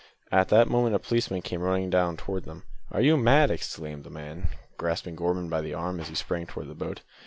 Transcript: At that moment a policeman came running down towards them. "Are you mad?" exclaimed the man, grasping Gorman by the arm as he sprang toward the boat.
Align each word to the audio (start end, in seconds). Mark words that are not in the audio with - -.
At 0.31 0.49
that 0.49 0.67
moment 0.67 0.95
a 0.95 0.97
policeman 0.99 1.43
came 1.43 1.61
running 1.61 1.91
down 1.91 2.17
towards 2.17 2.47
them. 2.47 2.63
"Are 2.91 3.01
you 3.01 3.17
mad?" 3.17 3.51
exclaimed 3.51 4.03
the 4.03 4.09
man, 4.09 4.47
grasping 4.75 5.15
Gorman 5.15 5.47
by 5.47 5.61
the 5.61 5.75
arm 5.75 5.99
as 5.99 6.07
he 6.07 6.15
sprang 6.15 6.47
toward 6.47 6.69
the 6.69 6.73
boat. 6.73 7.01